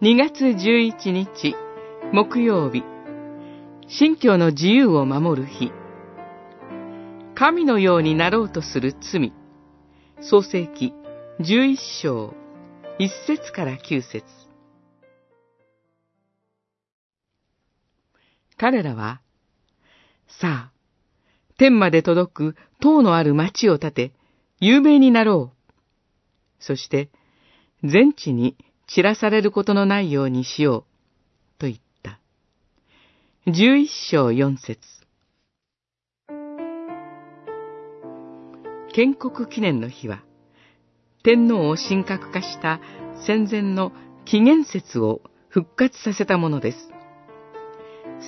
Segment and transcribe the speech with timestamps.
[0.00, 1.56] 2月11日
[2.12, 2.84] 木曜日。
[3.88, 5.72] 信教の自由を守る日。
[7.34, 9.32] 神のようになろうとする罪。
[10.20, 10.94] 創世記
[11.40, 12.32] 11章
[13.00, 14.24] 1節から9節。
[18.56, 19.20] 彼らは、
[20.28, 20.72] さあ、
[21.56, 24.12] 天まで届く塔のある町を建て、
[24.60, 26.62] 有名になろう。
[26.62, 27.10] そして、
[27.82, 28.56] 全地に
[28.88, 32.18] 散らされることのないようにしよう、と言った。
[33.46, 34.78] 十一章四節
[38.94, 40.22] 建国記念の日は、
[41.22, 42.80] 天皇を神格化した
[43.26, 43.92] 戦前の
[44.24, 45.20] 紀元節を
[45.50, 46.78] 復活させたものです。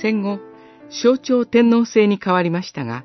[0.03, 0.41] 戦後、
[0.91, 3.05] 象徴天皇制に変わりましたが、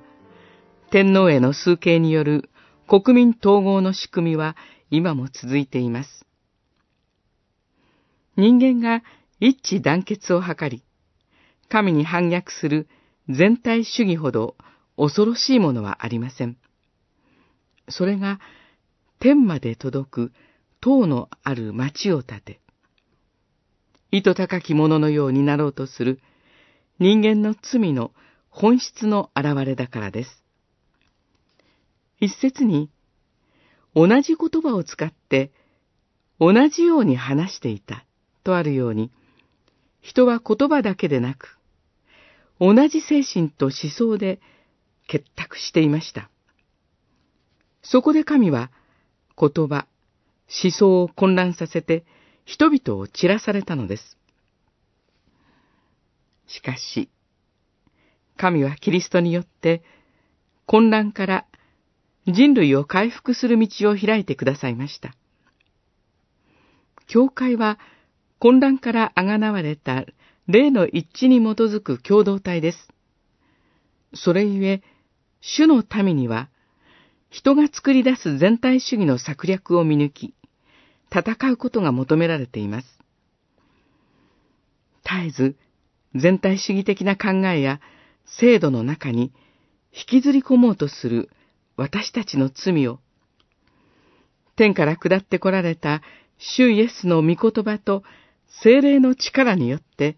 [0.91, 2.49] 天皇への崇敬による
[2.87, 4.57] 国民統合の仕組みは
[4.91, 6.25] 今も続いています。
[8.37, 9.03] 人間が
[9.39, 10.83] 一致団結を図り、
[11.69, 12.87] 神に反逆する
[13.29, 14.55] 全体主義ほど
[14.97, 16.57] 恐ろしいものはありません。
[17.89, 18.39] それが
[19.19, 20.31] 天まで届く
[20.81, 22.59] 塔のある町を建て、
[24.11, 26.21] 糸高き者のようになろうとする
[26.99, 28.11] 人間の罪の
[28.49, 30.43] 本質の現れだからです。
[32.19, 32.89] 一説に、
[33.93, 35.51] 同じ言葉を使って
[36.39, 38.04] 同じように話していた
[38.45, 39.11] とあるように、
[40.01, 41.57] 人は言葉だけでなく、
[42.59, 44.39] 同じ精神と思想で
[45.07, 46.29] 結託していました。
[47.81, 48.71] そこで神は
[49.37, 49.87] 言葉、
[50.63, 52.05] 思想を混乱させて
[52.45, 54.17] 人々を散らされたのです。
[56.47, 57.09] しかし、
[58.37, 59.83] 神はキリストによって
[60.67, 61.45] 混乱から
[62.27, 65.15] 人類を回復する道を開いてくださいました。
[67.07, 67.79] 教会は
[68.45, 70.05] 混乱からあがなわれた
[70.45, 72.89] 霊の一致に基づく共同体です。
[74.13, 74.83] それゆえ、
[75.41, 76.51] 主の民には、
[77.31, 80.35] 人が作り出す全体主義の策略を見抜き、
[81.11, 82.99] 戦うことが求められています。
[85.03, 85.55] 絶えず、
[86.13, 87.81] 全体主義的な考えや
[88.27, 89.33] 制度の中に
[89.91, 91.31] 引きずり込もうとする
[91.77, 92.99] 私たちの罪を、
[94.55, 96.03] 天から下って来られた
[96.37, 98.03] 主イエスの御言葉と
[98.63, 100.17] 精霊の力によって、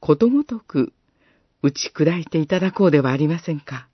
[0.00, 0.92] ことごとく
[1.62, 3.89] 打ち砕いていただこうではありませんか。